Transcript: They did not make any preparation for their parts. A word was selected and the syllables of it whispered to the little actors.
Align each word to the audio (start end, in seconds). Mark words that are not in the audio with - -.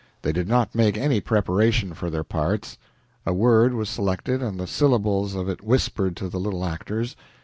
They 0.23 0.31
did 0.31 0.47
not 0.47 0.73
make 0.73 0.97
any 0.97 1.19
preparation 1.21 1.93
for 1.93 2.09
their 2.09 2.23
parts. 2.23 2.79
A 3.23 3.35
word 3.35 3.75
was 3.75 3.87
selected 3.87 4.41
and 4.41 4.59
the 4.59 4.65
syllables 4.65 5.35
of 5.35 5.47
it 5.47 5.61
whispered 5.63 6.17
to 6.17 6.27
the 6.27 6.39
little 6.39 6.65
actors. 6.65 7.15